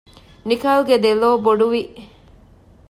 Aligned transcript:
ނިކާލްގެ 0.47 0.95
ދެލޯ 1.03 1.29
ބޮޑުވި 1.45 1.83